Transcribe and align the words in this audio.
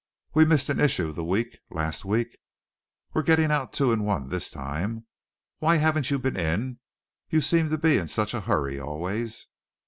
We 0.33 0.45
missed 0.45 0.67
an 0.69 0.79
issue 0.79 1.11
the 1.11 1.23
week 1.23 1.59
last 1.69 2.05
week 2.05 2.39
we're 3.13 3.21
getting 3.21 3.51
out 3.51 3.71
two 3.71 3.91
in 3.91 4.01
one 4.03 4.29
this 4.29 4.49
time. 4.49 5.05
Why 5.59 5.75
haven't 5.75 6.09
you 6.09 6.17
been 6.17 6.35
in? 6.35 6.79
you 7.29 7.39
seem 7.39 7.69
to 7.69 7.77
be 7.77 7.97
in 7.97 8.07
such 8.07 8.33
a 8.33 8.41
hurry 8.41 8.79
always." 8.79 9.45